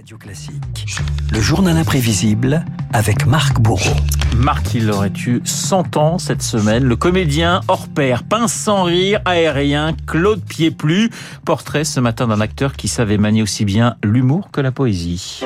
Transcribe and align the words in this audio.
Radio 0.00 0.16
Classique, 0.16 0.86
le 1.30 1.40
journal 1.42 1.76
imprévisible 1.76 2.64
avec 2.94 3.26
Marc 3.26 3.60
Bourreau. 3.60 3.94
Marc, 4.34 4.72
il 4.72 4.90
aurait 4.90 5.12
eu 5.26 5.42
100 5.44 5.98
ans 5.98 6.18
cette 6.18 6.40
semaine. 6.42 6.84
Le 6.84 6.96
comédien 6.96 7.60
hors 7.68 7.86
pair, 7.86 8.22
pince 8.24 8.50
sans 8.54 8.84
rire, 8.84 9.20
aérien, 9.26 9.94
Claude 10.06 10.42
Pieplu. 10.42 11.10
Portrait 11.44 11.84
ce 11.84 12.00
matin 12.00 12.28
d'un 12.28 12.40
acteur 12.40 12.76
qui 12.76 12.88
savait 12.88 13.18
manier 13.18 13.42
aussi 13.42 13.66
bien 13.66 13.96
l'humour 14.02 14.48
que 14.50 14.62
la 14.62 14.72
poésie. 14.72 15.42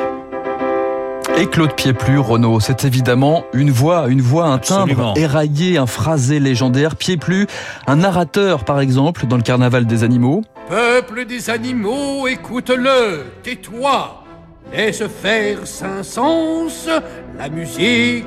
Et 1.37 1.47
Claude 1.47 1.75
Pieplu, 1.75 2.21
Renaud, 2.21 2.61
c'est 2.61 2.85
évidemment 2.85 3.43
une 3.55 3.73
voix, 3.73 4.07
une 4.07 4.23
voix, 4.23 4.47
un 4.47 4.59
timbre 4.59 4.83
Absolument. 4.83 5.15
éraillé, 5.15 5.79
un 5.79 5.87
phrasé 5.87 6.39
légendaire. 6.39 6.95
Pieplu, 6.95 7.49
un 7.89 7.97
narrateur 7.97 8.65
par 8.65 8.79
exemple 8.79 9.27
dans 9.27 9.37
le 9.37 9.43
carnaval 9.43 9.85
des 9.85 10.05
animaux. 10.05 10.45
Peuple 10.69 11.25
des 11.27 11.51
animaux, 11.51 12.29
écoute-le, 12.29 13.25
tais-toi, 13.43 14.24
laisse 14.73 15.03
faire 15.07 15.67
Saint-Saëns, 15.67 17.03
la 17.39 17.49
musique 17.49 18.25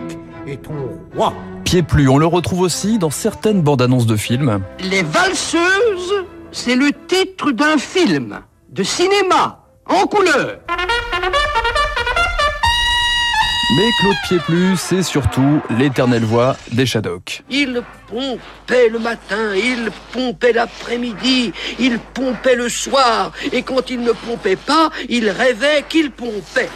est 0.47 0.61
ton 0.63 0.99
roi. 1.15 1.33
Pieplu, 1.63 2.07
on 2.07 2.17
le 2.17 2.25
retrouve 2.25 2.61
aussi 2.61 2.97
dans 2.97 3.09
certaines 3.09 3.61
bandes 3.61 3.81
annonces 3.81 4.05
de 4.07 4.15
films. 4.15 4.61
Les 4.79 5.03
valseuses, 5.03 6.25
c'est 6.51 6.75
le 6.75 6.91
titre 7.07 7.51
d'un 7.51 7.77
film 7.77 8.39
de 8.69 8.83
cinéma 8.83 9.65
en 9.85 10.05
couleur. 10.07 10.59
Mais 13.75 13.91
Claude 13.99 14.15
Pieplu, 14.23 14.77
c'est 14.77 15.03
surtout 15.03 15.61
l'éternelle 15.77 16.23
voix 16.23 16.55
des 16.71 16.85
Shadocks. 16.85 17.43
Il 17.49 17.81
pompait 18.07 18.87
le 18.87 18.97
matin, 18.97 19.53
il 19.55 19.89
pompait 20.13 20.53
l'après-midi, 20.53 21.51
il 21.77 21.99
pompait 21.99 22.55
le 22.55 22.69
soir, 22.69 23.33
et 23.51 23.63
quand 23.63 23.89
il 23.89 23.99
ne 23.99 24.13
pompait 24.13 24.55
pas, 24.55 24.89
il 25.09 25.29
rêvait 25.29 25.83
qu'il 25.89 26.11
pompait. 26.11 26.69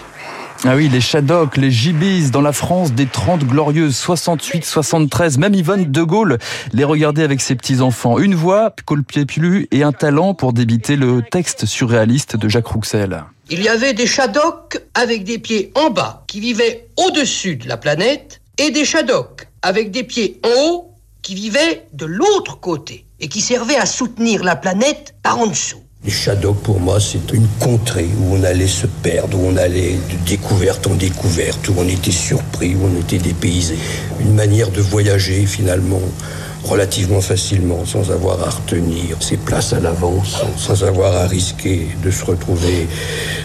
Ah 0.66 0.76
oui, 0.76 0.90
les 0.90 1.00
Shadocks, 1.00 1.56
les 1.56 1.72
Gibis, 1.72 2.30
dans 2.30 2.42
la 2.42 2.52
France 2.52 2.92
des 2.92 3.08
30 3.08 3.46
glorieuses, 3.46 3.96
68, 3.96 4.66
73, 4.66 5.38
même 5.38 5.56
Yvonne 5.56 5.90
de 5.90 6.04
Gaulle 6.04 6.40
les 6.74 6.84
regardait 6.84 7.24
avec 7.24 7.40
ses 7.40 7.56
petits-enfants. 7.56 8.20
Une 8.20 8.36
voix, 8.36 8.76
Claude 8.86 9.06
Pieplu, 9.06 9.70
et 9.72 9.84
un 9.84 9.94
talent 9.94 10.34
pour 10.34 10.52
débiter 10.52 10.98
le 10.98 11.22
texte 11.22 11.66
surréaliste 11.66 12.36
de 12.36 12.50
Jacques 12.50 12.68
Rouxel. 12.68 13.24
Il 13.54 13.62
y 13.62 13.68
avait 13.68 13.94
des 13.94 14.08
Shadocks 14.08 14.80
avec 14.94 15.26
des 15.26 15.38
pieds 15.38 15.74
en 15.76 15.90
bas 15.90 16.24
qui 16.28 16.40
vivaient 16.40 16.88
au-dessus 16.96 17.58
de 17.58 17.68
la 17.68 17.76
planète, 17.76 18.40
et 18.58 18.72
des 18.72 18.86
Shadocks 18.86 19.46
avec 19.62 19.92
des 19.92 20.04
pieds 20.04 20.40
en 20.46 20.70
haut 20.70 20.92
qui 21.22 21.36
vivaient 21.36 21.86
de 21.92 22.06
l'autre 22.06 22.62
côté 22.62 23.04
et 23.20 23.28
qui 23.28 23.42
servaient 23.42 23.76
à 23.76 23.86
soutenir 23.86 24.46
la 24.46 24.56
planète 24.56 25.16
par 25.22 25.38
en 25.38 25.48
dessous. 25.48 25.84
Les 26.06 26.12
Shadocks, 26.12 26.62
pour 26.64 26.80
moi, 26.80 27.02
c'est 27.02 27.34
une 27.34 27.48
contrée 27.60 28.08
où 28.22 28.36
on 28.36 28.44
allait 28.46 28.68
se 28.68 28.88
perdre, 28.88 29.38
où 29.38 29.46
on 29.46 29.58
allait 29.58 29.96
de 29.96 30.26
découverte 30.26 30.88
en 30.88 30.96
découverte, 30.96 31.68
où 31.68 31.74
on 31.78 31.88
était 31.90 32.10
surpris, 32.10 32.74
où 32.76 32.86
on 32.86 33.02
était 33.02 33.18
dépaysé. 33.18 33.76
Une 34.22 34.34
manière 34.34 34.72
de 34.72 34.80
voyager, 34.80 35.46
finalement, 35.46 36.02
relativement 36.64 37.22
facilement, 37.22 37.86
sans 37.86 38.12
avoir 38.12 38.42
à 38.42 38.50
retenir 38.50 39.18
ses 39.20 39.38
places 39.38 39.74
à 39.74 39.80
l'avance, 39.80 40.42
sans, 40.58 40.84
avoir 40.84 41.16
à 41.16 41.28
risquer 41.28 41.90
de 42.04 42.12
se 42.12 42.24
retrouver 42.26 42.88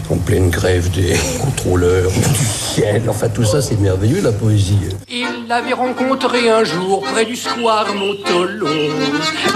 en 0.09 0.17
pleine 0.17 0.49
grève 0.49 0.89
des 0.91 1.15
contrôleurs 1.41 2.11
du 2.11 2.45
ciel. 2.45 3.03
Enfin, 3.09 3.29
tout 3.29 3.43
ça, 3.43 3.61
c'est 3.61 3.79
merveilleux, 3.79 4.21
la 4.21 4.31
poésie. 4.31 4.77
Il 5.09 5.47
l'avait 5.47 5.73
rencontré 5.73 6.49
un 6.49 6.63
jour 6.63 7.01
près 7.01 7.25
du 7.25 7.35
square 7.35 7.93
Montolon. 7.93 8.67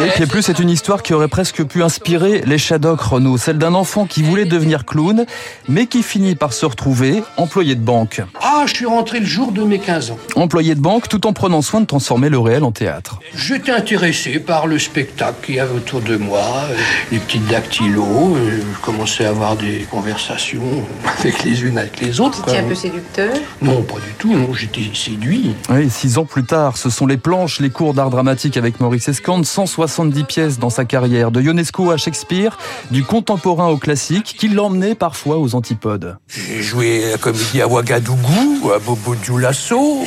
Et 0.04 0.09
Pieplu, 0.16 0.42
c'est 0.42 0.59
une 0.59 0.70
histoire 0.70 1.04
qui 1.04 1.14
aurait 1.14 1.28
presque 1.28 1.64
pu 1.64 1.84
inspirer 1.84 2.42
les 2.45 2.58
Shadocks 2.58 3.02
Renault, 3.02 3.38
celle 3.38 3.58
d'un 3.58 3.73
enfant 3.73 4.06
qui 4.06 4.23
voulait 4.23 4.45
devenir 4.45 4.86
clown, 4.86 5.26
mais 5.67 5.86
qui 5.86 6.04
finit 6.04 6.36
par 6.36 6.54
se 6.54 6.66
retrouver 6.66 7.23
employé 7.38 7.76
de 7.76 7.82
banque. 7.82 8.22
Ah, 8.42 8.64
je 8.66 8.73
suis 8.73 8.86
rentré 8.86 9.20
le 9.20 9.26
jour 9.26 9.52
de 9.52 9.64
mes 9.64 9.80
15 9.80 10.12
ans. 10.12 10.17
Employé 10.36 10.76
de 10.76 10.80
banque 10.80 11.08
tout 11.08 11.28
en 11.28 11.34
prenant 11.34 11.62
soin 11.62 11.82
de 11.82 11.86
transformer 11.86 12.30
le 12.30 12.39
réel 12.39 12.64
en 12.64 12.72
théâtre. 12.72 13.20
J'étais 13.54 13.72
intéressé 13.74 14.39
par 14.39 14.66
le 14.66 14.80
spectacle 14.80 15.45
qu'il 15.45 15.56
y 15.56 15.60
avait 15.60 15.76
autour 15.76 16.00
de 16.00 16.16
moi, 16.16 16.39
euh, 16.70 16.76
les 17.12 17.20
petites 17.20 17.45
dactylos. 17.48 18.38
euh, 18.38 18.62
Je 18.73 18.80
commençais 18.80 19.26
à 19.26 19.30
avoir 19.30 19.58
des 19.58 19.86
conversations 19.92 20.62
avec 21.20 21.44
les 21.44 21.61
unes 21.64 21.78
avec 21.78 22.00
les 22.00 22.22
autres. 22.22 22.38
C'était 22.38 22.52
quoi. 22.52 22.60
un 22.60 22.64
peu 22.70 22.76
séducteur. 22.76 23.34
Non, 23.61 23.82
pas 23.82 23.95
du 23.95 24.14
tout. 24.17 24.32
Non, 24.34 24.54
j'étais 24.54 24.90
séduit. 24.94 25.54
Oui, 25.70 25.90
six 25.90 26.17
ans 26.17 26.23
plus 26.23 26.45
tard, 26.45 26.78
ce 26.78 26.90
sont 26.90 27.06
les 27.06 27.17
planches, 27.17 27.60
les 27.60 27.70
cours 27.70 27.94
d'art 27.94 28.10
dramatique 28.10 28.56
avec 28.56 28.80
Maurice 28.80 29.10
Escande, 29.10 29.45
170 29.45 30.23
pièces 30.23 30.58
dans 30.58 30.70
sa 30.70 30.86
carrière, 30.86 31.30
de 31.32 31.42
Ionesco 31.42 31.92
à 31.92 31.98
Shakespeare, 31.98 32.58
du 32.90 33.04
contemporain 33.04 33.67
au 33.67 33.76
classique, 33.78 34.34
qui 34.40 34.48
l'emmenait 34.48 34.95
parfois 34.95 35.38
aux 35.40 35.56
antipodes. 35.56 36.17
J'ai 36.30 36.61
joué 36.61 37.11
la 37.11 37.17
comédie 37.17 37.61
à 37.61 37.67
Ouagadougou, 37.67 38.72
à 38.73 38.80
Bobo 38.80 39.14
Dioulasso. 39.16 40.06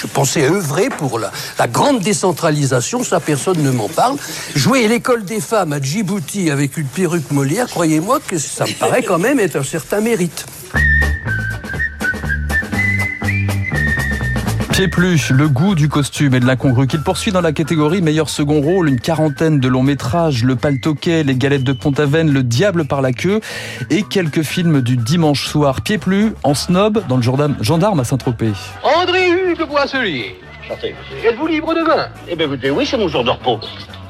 Je 0.00 0.06
pensais 0.06 0.44
œuvrer 0.48 0.90
pour 0.90 1.18
la, 1.18 1.32
la 1.58 1.66
grande 1.66 1.98
décentralisation, 2.00 2.67
ça 3.04 3.20
personne 3.20 3.62
ne 3.62 3.70
m'en 3.70 3.88
parle. 3.88 4.16
Jouer 4.54 4.88
l'école 4.88 5.24
des 5.24 5.40
femmes 5.40 5.72
à 5.72 5.80
Djibouti 5.80 6.50
avec 6.50 6.76
une 6.76 6.86
perruque 6.86 7.30
Molière, 7.30 7.66
croyez-moi 7.66 8.20
que 8.26 8.38
ça 8.38 8.64
me 8.64 8.72
paraît 8.72 9.02
quand 9.02 9.18
même 9.18 9.40
être 9.40 9.56
un 9.56 9.62
certain 9.62 10.00
mérite. 10.00 10.46
Pieplu, 14.78 15.18
le 15.30 15.48
goût 15.48 15.74
du 15.74 15.88
costume 15.88 16.34
et 16.34 16.40
de 16.40 16.46
l'incongru 16.46 16.86
qu'il 16.86 17.02
poursuit 17.02 17.32
dans 17.32 17.40
la 17.40 17.50
catégorie 17.50 18.00
meilleur 18.00 18.28
second 18.28 18.60
rôle, 18.60 18.88
une 18.88 19.00
quarantaine 19.00 19.58
de 19.58 19.66
longs 19.66 19.82
métrages, 19.82 20.44
Le 20.44 20.54
Paltoquet, 20.54 21.24
Les 21.24 21.34
Galettes 21.34 21.64
de 21.64 21.72
Pont-Aven, 21.72 22.32
Le 22.32 22.44
Diable 22.44 22.84
par 22.86 23.02
la 23.02 23.12
queue 23.12 23.40
et 23.90 24.04
quelques 24.04 24.42
films 24.42 24.80
du 24.80 24.96
dimanche 24.96 25.48
soir. 25.48 25.80
Pieplu, 25.80 26.32
en 26.44 26.54
snob, 26.54 27.02
dans 27.08 27.16
le 27.16 27.22
gendarme, 27.22 27.56
gendarme 27.60 27.98
à 27.98 28.04
Saint-Tropez. 28.04 28.52
André 28.84 29.30
Hugues 29.30 29.66
Boisselier. 29.68 30.36
Êtes-vous 31.24 31.46
libre 31.46 31.74
demain 31.74 32.08
Eh 32.28 32.36
bien, 32.36 32.46
écoutez, 32.46 32.70
oui, 32.70 32.86
c'est 32.86 32.96
mon 32.96 33.08
jour 33.08 33.24
de 33.24 33.30
repos. 33.30 33.58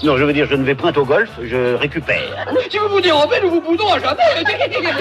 Non, 0.04 0.16
je 0.16 0.22
veux 0.22 0.32
dire, 0.32 0.46
je 0.48 0.54
ne 0.54 0.62
vais 0.64 0.76
point 0.76 0.92
au 0.96 1.04
golf, 1.04 1.28
je 1.42 1.74
récupère. 1.74 2.46
Si 2.70 2.78
vous 2.78 2.88
vous 2.88 3.00
dérobez, 3.00 3.36
nous 3.42 3.50
vous 3.50 3.60
boudons 3.60 3.88
à 3.92 3.98
jamais. 3.98 4.22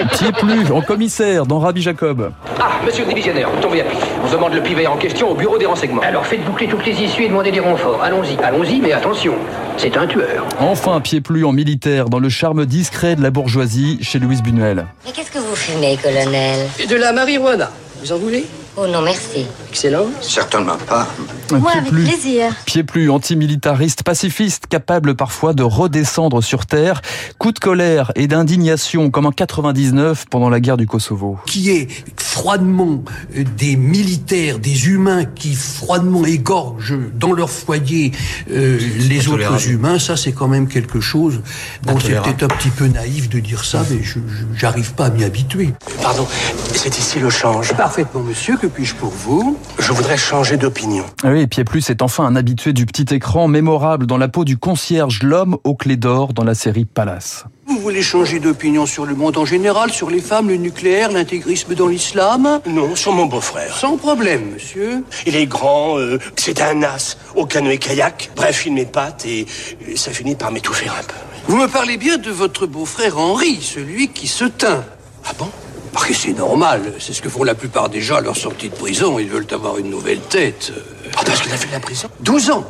Pieplu, 0.18 0.72
en 0.72 0.80
commissaire, 0.80 1.46
dans 1.46 1.60
Rabbi 1.60 1.82
Jacob? 1.82 2.32
Ah, 2.58 2.70
monsieur 2.84 3.04
le 3.04 3.10
divisionnaire, 3.10 3.48
tombez 3.60 3.82
à 3.82 3.84
pic. 3.84 3.98
On 4.26 4.32
demande 4.32 4.54
le 4.54 4.62
pivet 4.62 4.88
en 4.88 4.96
question 4.96 5.30
au 5.30 5.34
bureau 5.34 5.56
des 5.56 5.66
renseignements. 5.66 6.02
Alors, 6.02 6.26
faites 6.26 6.44
boucler 6.44 6.66
toutes 6.66 6.84
les 6.84 7.00
issues 7.00 7.24
et 7.24 7.28
demandez 7.28 7.52
des 7.52 7.60
renforts. 7.60 8.02
Allons-y. 8.02 8.36
Allons-y, 8.42 8.80
mais 8.80 8.92
attention, 8.92 9.34
c'est 9.76 9.96
un 9.96 10.08
tueur. 10.08 10.44
Enfin, 10.58 11.00
Pieplu 11.00 11.44
en 11.44 11.52
militaire, 11.52 12.08
dans 12.08 12.18
le 12.18 12.28
charme 12.28 12.66
discret 12.66 13.14
de 13.14 13.22
la 13.22 13.30
bourgeoisie, 13.30 13.98
chez 14.02 14.18
Louise 14.18 14.42
Buñuel. 14.42 14.86
Mais 15.06 15.12
qu'est-ce 15.12 15.30
que 15.30 15.38
vous 15.38 15.54
fumez, 15.54 15.96
colonel? 16.02 16.66
De 16.88 16.96
la 16.96 17.12
marijuana. 17.12 17.70
Vous 18.00 18.12
en 18.12 18.18
voulez? 18.18 18.46
Oh 18.76 18.86
non, 18.86 19.02
merci. 19.02 19.46
Excellent. 19.68 20.06
Certainement 20.20 20.76
pas. 20.88 21.06
Moi, 21.52 21.70
avec 21.72 21.84
Pieplu. 21.84 22.04
plaisir. 22.04 22.52
Pieplu, 22.66 23.10
antimilitariste, 23.10 24.02
pacifiste, 24.02 24.66
capable 24.68 25.14
parfois 25.14 25.54
de 25.54 25.62
redescendre 25.62 26.42
sur 26.42 26.66
terre, 26.66 27.00
coup 27.38 27.52
de 27.52 27.58
colère 27.58 28.12
et 28.16 28.26
d'indignation 28.26 29.10
comme 29.10 29.26
en 29.26 29.32
99 29.32 30.26
pendant 30.30 30.50
la 30.50 30.60
guerre 30.60 30.76
du 30.76 30.86
Kosovo. 30.86 31.38
Qui 31.46 31.70
est 31.70 31.88
froidement 32.16 33.02
euh, 33.36 33.44
des 33.56 33.76
militaires, 33.76 34.58
des 34.58 34.88
humains 34.88 35.24
qui 35.24 35.54
froidement 35.54 36.24
égorgent 36.24 36.94
dans 37.14 37.32
leur 37.32 37.50
foyer 37.50 38.12
euh, 38.50 38.78
les 39.08 39.28
autres 39.28 39.68
humains, 39.68 39.98
ça 39.98 40.16
c'est 40.16 40.32
quand 40.32 40.48
même 40.48 40.68
quelque 40.68 41.00
chose. 41.00 41.40
Bon, 41.84 41.98
c'est 42.00 42.20
peut-être 42.22 42.42
un 42.44 42.48
petit 42.48 42.70
peu 42.70 42.86
naïf 42.86 43.28
de 43.28 43.38
dire 43.40 43.64
ça, 43.64 43.84
mais 43.90 44.02
je- 44.02 44.18
j'arrive 44.56 44.92
pas 44.94 45.06
à 45.06 45.10
m'y 45.10 45.24
habituer. 45.24 45.72
Pardon, 46.02 46.26
c'est 46.74 46.96
ici 46.98 47.18
le 47.18 47.30
change. 47.30 47.72
Parfaitement, 47.74 48.20
monsieur, 48.22 48.56
que 48.56 48.66
puis-je 48.66 48.94
pour 48.94 49.10
vous? 49.10 49.56
Je 49.78 49.92
voudrais 49.92 50.16
changer 50.16 50.56
d'opinion. 50.56 51.04
Ah 51.22 51.28
Oui, 51.30 51.37
Pieplu, 51.46 51.80
c'est 51.80 52.02
enfin 52.02 52.24
un 52.24 52.36
habitué 52.36 52.72
du 52.72 52.86
petit 52.86 53.14
écran, 53.14 53.48
mémorable 53.48 54.06
dans 54.06 54.18
la 54.18 54.28
peau 54.28 54.44
du 54.44 54.56
concierge, 54.56 55.22
l'homme 55.22 55.56
aux 55.64 55.74
clés 55.74 55.96
d'or 55.96 56.32
dans 56.32 56.44
la 56.44 56.54
série 56.54 56.84
Palace. 56.84 57.44
Vous 57.66 57.78
voulez 57.78 58.02
changer 58.02 58.40
d'opinion 58.40 58.86
sur 58.86 59.06
le 59.06 59.14
monde 59.14 59.36
en 59.36 59.44
général, 59.44 59.90
sur 59.90 60.10
les 60.10 60.20
femmes, 60.20 60.48
le 60.48 60.56
nucléaire, 60.56 61.12
l'intégrisme 61.12 61.74
dans 61.74 61.86
l'islam? 61.86 62.60
Non, 62.66 62.96
sur 62.96 63.12
mon 63.12 63.26
beau-frère. 63.26 63.76
Sans 63.76 63.96
problème, 63.96 64.52
monsieur. 64.54 65.04
Il 65.26 65.36
est 65.36 65.46
grand, 65.46 65.98
euh, 65.98 66.18
c'est 66.36 66.60
un 66.62 66.82
as 66.82 67.16
au 67.36 67.46
canoë-kayak. 67.46 68.30
Bref, 68.34 68.64
il 68.66 68.72
m'épate 68.72 69.26
et 69.26 69.46
euh, 69.86 69.96
ça 69.96 70.10
finit 70.10 70.34
par 70.34 70.50
m'étouffer 70.50 70.88
un 70.88 71.02
peu. 71.06 71.14
Vous 71.46 71.56
me 71.56 71.68
parlez 71.68 71.96
bien 71.96 72.16
de 72.16 72.30
votre 72.30 72.66
beau-frère 72.66 73.18
Henri, 73.18 73.60
celui 73.62 74.08
qui 74.08 74.26
se 74.26 74.44
teint. 74.44 74.84
Ah 75.26 75.32
bon? 75.38 75.48
Parce 75.92 76.06
que 76.06 76.14
c'est 76.14 76.32
normal, 76.32 76.80
c'est 76.98 77.12
ce 77.12 77.22
que 77.22 77.28
font 77.28 77.44
la 77.44 77.54
plupart 77.54 77.88
des 77.88 78.00
gens 78.00 78.16
à 78.16 78.20
leur 78.20 78.36
sortie 78.36 78.68
de 78.68 78.74
prison. 78.74 79.18
Ils 79.18 79.28
veulent 79.28 79.46
avoir 79.52 79.78
une 79.78 79.90
nouvelle 79.90 80.20
tête. 80.20 80.72
Ah, 81.16 81.20
Parce 81.24 81.40
qu'il 81.40 81.52
a 81.52 81.56
fait 81.56 81.68
de 81.68 81.72
la 81.72 81.80
prison 81.80 82.08
12 82.20 82.50
ans 82.50 82.64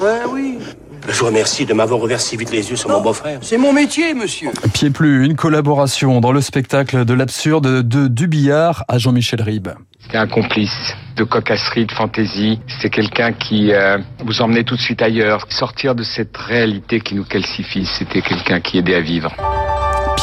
Ouais, 0.00 0.20
oui. 0.30 0.58
Je 1.08 1.18
vous 1.20 1.26
remercie 1.26 1.64
de 1.64 1.72
m'avoir 1.72 2.00
ouvert 2.02 2.20
si 2.20 2.36
vite 2.36 2.50
les 2.50 2.68
yeux 2.70 2.76
sur 2.76 2.90
mon 2.90 3.00
beau-frère. 3.00 3.38
C'est 3.42 3.56
mon 3.56 3.72
métier, 3.72 4.14
monsieur. 4.14 4.50
Pieplu, 4.74 5.24
une 5.24 5.36
collaboration 5.36 6.20
dans 6.20 6.32
le 6.32 6.40
spectacle 6.40 7.04
de 7.04 7.14
l'absurde 7.14 7.82
de 7.82 8.08
Dubillard 8.08 8.84
à 8.88 8.98
Jean-Michel 8.98 9.40
Ribes. 9.40 9.70
C'était 10.00 10.18
un 10.18 10.26
complice 10.26 10.94
de 11.16 11.24
cocasserie, 11.24 11.86
de 11.86 11.92
fantaisie. 11.92 12.60
C'est 12.80 12.90
quelqu'un 12.90 13.32
qui 13.32 13.72
euh, 13.72 13.98
vous 14.24 14.40
emmenait 14.42 14.64
tout 14.64 14.76
de 14.76 14.80
suite 14.80 15.02
ailleurs. 15.02 15.46
Sortir 15.50 15.94
de 15.94 16.02
cette 16.02 16.36
réalité 16.36 17.00
qui 17.00 17.14
nous 17.14 17.24
calcifie, 17.24 17.86
c'était 17.86 18.22
quelqu'un 18.22 18.60
qui 18.60 18.78
aidait 18.78 18.94
à 18.94 19.00
vivre. 19.00 19.34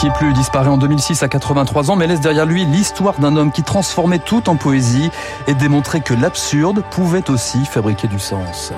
Pied-Plus 0.05 0.33
disparaît 0.33 0.69
en 0.69 0.77
2006 0.77 1.23
à 1.23 1.27
83 1.27 1.89
ans, 1.89 1.95
mais 1.95 2.05
laisse 2.05 2.19
derrière 2.19 2.45
lui 2.45 2.63
l'histoire 2.63 3.17
d'un 3.19 3.35
homme 3.35 3.51
qui 3.51 3.63
transformait 3.63 4.19
tout 4.19 4.49
en 4.49 4.55
poésie 4.55 5.09
et 5.47 5.55
démontrait 5.55 6.01
que 6.01 6.13
l'absurde 6.13 6.83
pouvait 6.91 7.27
aussi 7.31 7.65
fabriquer 7.65 8.07
du 8.07 8.19
sens. 8.19 8.71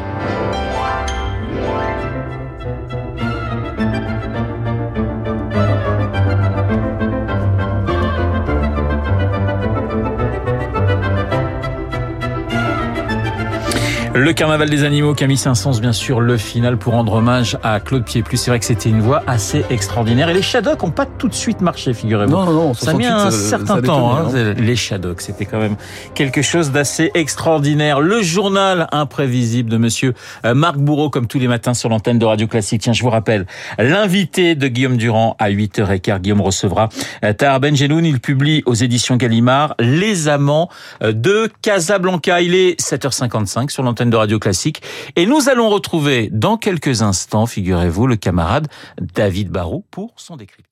Le 14.18 14.34
carnaval 14.34 14.68
des 14.68 14.84
animaux, 14.84 15.14
Camille 15.14 15.38
Saint-Saëns, 15.38 15.80
bien 15.80 15.94
sûr, 15.94 16.22
le 16.22 16.38
final 16.38 16.78
pour 16.78 16.94
rendre 16.94 17.14
hommage 17.14 17.56
à 17.62 17.80
Claude 17.80 18.04
Pied-Plus. 18.04 18.38
C'est 18.38 18.50
vrai 18.50 18.58
que 18.58 18.66
c'était 18.66 18.90
une 18.90 19.00
voix 19.00 19.22
assez 19.28 19.64
extraordinaire. 19.69 20.28
Et 20.30 20.34
les 20.34 20.42
Shadocks 20.42 20.81
n'ont 20.81 20.90
pas 20.90 21.06
tout 21.06 21.28
de 21.28 21.36
suite 21.36 21.62
marché, 21.62 21.94
figurez-vous. 21.94 22.31
Non, 22.31 22.46
non, 22.46 22.52
non. 22.52 22.74
Ça 22.74 22.92
a 22.92 22.94
mis 22.96 23.06
un 23.06 23.30
certain 23.30 23.80
temps. 23.80 24.18
Hein, 24.18 24.56
les 24.58 24.75
Shadocks, 24.75 25.22
c'était 25.22 25.46
quand 25.46 25.60
même 25.60 25.75
quelque 26.16 26.42
chose 26.42 26.72
d'assez 26.72 27.12
extraordinaire. 27.14 28.02
Le 28.02 28.24
journal 28.24 28.88
imprévisible 28.92 29.69
de 29.69 29.78
monsieur 29.78 30.16
euh, 30.46 30.56
Marc 30.56 30.78
Bourreau, 30.78 31.12
comme 31.12 31.28
tous 31.28 31.38
les 31.38 31.48
matins 31.48 31.75
sur 31.75 31.90
l'antenne 31.90 32.18
de 32.18 32.25
Radio 32.25 32.48
Classique. 32.48 32.81
Tiens, 32.81 32.94
je 32.94 33.04
vous 33.04 33.12
rappelle, 33.12 33.46
l'invité 33.78 34.56
de 34.56 34.68
Guillaume 34.68 34.98
Durand 34.98 35.36
à 35.38 35.52
8h15. 35.52 36.22
Guillaume 36.22 36.42
recevra 36.42 36.90
euh, 37.24 37.34
Tahar 37.34 37.60
Benjeloun. 37.60 38.04
Il 38.04 38.19
publie 38.19 38.64
aux 38.66 38.74
éditions 38.74 39.16
Gallimard 39.16 39.75
Les 39.80 40.28
Amants 40.28 40.69
euh, 41.04 41.12
de 41.12 41.52
Casablanca. 41.62 42.42
Il 42.42 42.56
est 42.56 42.81
7h55 42.81 43.69
sur 43.69 43.84
l'antenne 43.84 44.06
de 44.09 44.15
Radio 44.15 44.39
Classique. 44.39 44.81
Et 45.15 45.25
nous 45.25 45.50
allons 45.50 45.69
retrouver 45.69 46.30
dans 46.31 46.57
quelques 46.57 47.01
instants, 47.01 47.45
figurez-vous, 47.45 48.07
le 48.07 48.15
camarade 48.15 48.68
David 49.00 49.50
Barou 49.50 49.83
pour 49.92 50.13
son 50.18 50.38
décryptage. 50.38 50.67